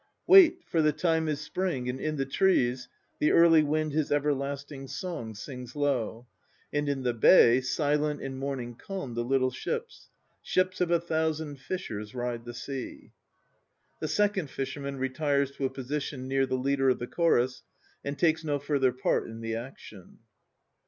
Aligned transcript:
Wait, 0.25 0.63
for 0.67 0.81
the 0.81 0.91
time 0.91 1.27
is 1.27 1.39
Spring 1.41 1.87
and 1.87 1.99
in 1.99 2.15
the 2.15 2.25
trees 2.25 2.89
The 3.19 3.29
early 3.31 3.61
wind 3.61 3.91
his 3.91 4.11
everlasting 4.11 4.87
song 4.87 5.35
Sings 5.35 5.75
low; 5.75 6.25
and 6.73 6.89
in 6.89 7.03
the 7.03 7.13
bay 7.13 7.61
Silent 7.61 8.19
in 8.19 8.35
morning 8.39 8.73
calm 8.73 9.13
the 9.13 9.23
little 9.23 9.51
ships, 9.51 10.09
Ships 10.41 10.81
of 10.81 10.89
a 10.89 10.99
thousand 10.99 11.59
fishers, 11.59 12.15
ride 12.15 12.45
the 12.45 12.53
sea. 12.55 13.11
(The 13.99 14.07
second 14.07 14.49
FISHERMAN 14.49 14.97
retires 14.97 15.51
to 15.51 15.65
a 15.65 15.69
position 15.69 16.27
near 16.27 16.47
the 16.47 16.55
leader 16.57 16.89
of 16.89 16.97
the 16.97 17.05
CHORUS, 17.05 17.61
and 18.03 18.17
takes 18.17 18.43
no 18.43 18.57
further 18.57 18.91
part 18.91 19.27
in 19.27 19.39
the 19.41 19.53
action.) 19.53 20.17